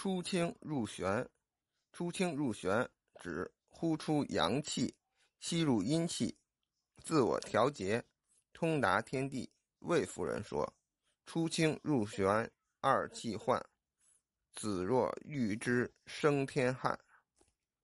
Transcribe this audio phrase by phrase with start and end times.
[0.00, 1.28] 出清入玄，
[1.90, 2.88] 出清入玄
[3.20, 4.94] 指呼出阳气，
[5.40, 6.38] 吸入阴气，
[7.02, 8.04] 自我调节，
[8.52, 9.50] 通达天地。
[9.80, 10.72] 魏夫人说
[11.26, 12.48] ：“出清入玄，
[12.80, 13.60] 二气换，
[14.54, 16.96] 子若遇之生天汉。”